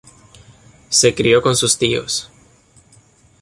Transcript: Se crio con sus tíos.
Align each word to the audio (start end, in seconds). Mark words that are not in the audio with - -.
Se 0.89 1.13
crio 1.13 1.43
con 1.43 1.55
sus 1.55 1.77
tíos. 1.77 2.31